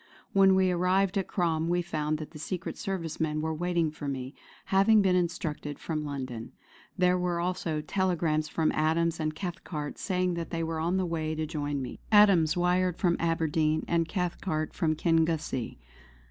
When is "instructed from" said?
5.15-6.03